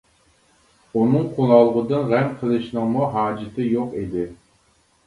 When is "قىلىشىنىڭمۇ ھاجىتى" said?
2.41-3.71